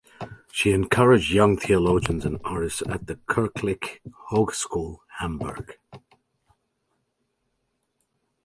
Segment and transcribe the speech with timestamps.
[0.51, 3.99] She encouraged young theologians and artists at the Kirchliche
[4.31, 5.77] Hochschule Hamburg.